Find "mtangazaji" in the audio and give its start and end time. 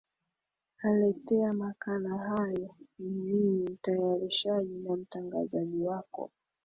4.95-5.83